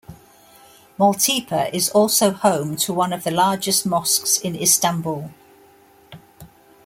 Maltepe 0.97 1.71
is 1.71 1.91
also 1.91 2.31
home 2.31 2.75
to 2.75 2.91
one 2.91 3.13
of 3.13 3.23
the 3.23 3.29
largest 3.29 3.85
Mosques 3.85 4.39
in 4.39 4.55
Istanbul. 4.55 5.29